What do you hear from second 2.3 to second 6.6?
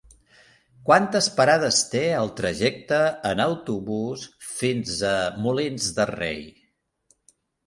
trajecte en autobús fins a Molins de Rei?